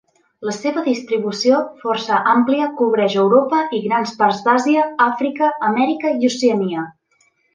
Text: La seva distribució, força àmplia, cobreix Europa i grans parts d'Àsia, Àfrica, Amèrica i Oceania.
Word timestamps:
La 0.47 0.51
seva 0.59 0.83
distribució, 0.85 1.59
força 1.83 2.21
àmplia, 2.31 2.69
cobreix 2.79 3.17
Europa 3.25 3.61
i 3.79 3.83
grans 3.85 4.15
parts 4.23 4.41
d'Àsia, 4.49 4.87
Àfrica, 5.09 5.51
Amèrica 5.71 6.17
i 6.17 6.31
Oceania. 6.33 6.89